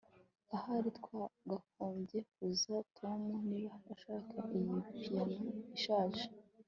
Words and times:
Ahari 0.55 0.89
twakagombye 0.99 2.17
kubaza 2.31 2.75
Tom 2.97 3.21
niba 3.49 3.75
ashaka 3.93 4.37
iyi 4.57 4.71
piyano 5.01 5.49
ishaje 5.77 6.23